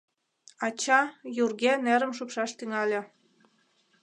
Ача 0.67 1.01
юрге 1.43 1.73
нерым 1.85 2.11
шупшаш 2.17 2.51
тӱҥале. 2.57 2.99